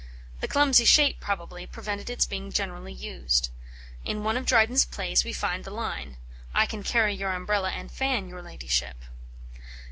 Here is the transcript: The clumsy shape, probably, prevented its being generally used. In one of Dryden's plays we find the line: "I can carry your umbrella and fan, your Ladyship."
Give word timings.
The 0.39 0.47
clumsy 0.47 0.83
shape, 0.85 1.19
probably, 1.19 1.67
prevented 1.67 2.09
its 2.09 2.25
being 2.25 2.51
generally 2.51 2.91
used. 2.91 3.51
In 4.03 4.23
one 4.23 4.35
of 4.35 4.47
Dryden's 4.47 4.83
plays 4.83 5.23
we 5.23 5.31
find 5.31 5.63
the 5.63 5.69
line: 5.69 6.17
"I 6.55 6.65
can 6.65 6.81
carry 6.81 7.13
your 7.13 7.33
umbrella 7.35 7.69
and 7.69 7.91
fan, 7.91 8.27
your 8.27 8.41
Ladyship." 8.41 8.97